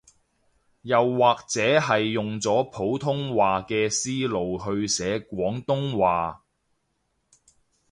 [0.81, 6.43] 又或者係用咗普通話嘅思路去寫廣東話